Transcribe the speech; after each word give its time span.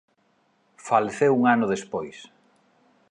Faleceu 0.87 1.31
un 1.39 1.43
ano 1.53 1.71
despois. 1.73 2.17